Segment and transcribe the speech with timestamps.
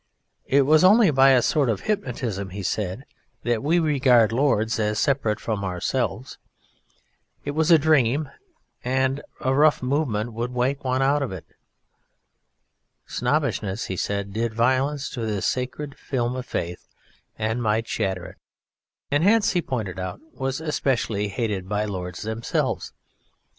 [0.47, 3.05] It was only by a sort of hypnotism, he said,
[3.43, 6.39] that we regarded Lords as separate from ourselves.
[7.45, 8.27] It was a dream,
[8.83, 11.45] and a rough movement would wake one out of it.
[13.05, 16.87] Snobbishness (he said) did violence to this sacred film of faith
[17.37, 18.37] and might shatter it,
[19.11, 22.91] and hence (he pointed out) was especially hated by Lords themselves.